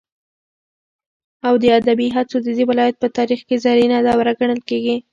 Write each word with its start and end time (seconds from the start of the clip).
او 1.47 1.53
د 1.61 1.63
ادبي 1.79 2.07
هڅو 2.15 2.37
ددې 2.45 2.63
ولايت 2.69 2.95
په 2.99 3.07
تاريخ 3.17 3.39
كې 3.47 3.55
زرينه 3.65 3.97
دوره 4.07 4.31
گڼل 4.39 4.59
كېږي. 4.69 4.95